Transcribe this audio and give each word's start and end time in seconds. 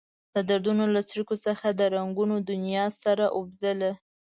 د 0.33 0.37
دردونو 0.49 0.83
له 0.95 1.01
څړیکو 1.09 1.35
څخه 1.45 1.67
د 1.71 1.81
رنګونو 1.95 2.35
دنيا 2.49 2.85
سره 3.03 3.25
اوبدله. 3.37 3.91